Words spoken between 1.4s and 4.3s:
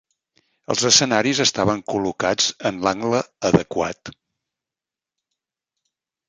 estaven col·locats en l'angle adequat.